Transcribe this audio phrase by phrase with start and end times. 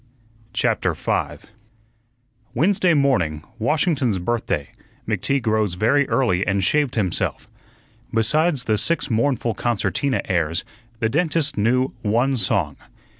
[0.53, 1.45] CHAPTER 5
[2.55, 4.69] Wednesday morning, Washington's Birthday,
[5.07, 7.47] McTeague rose very early and shaved himself.
[8.11, 10.65] Besides the six mournful concertina airs,
[10.97, 12.77] the dentist knew one song.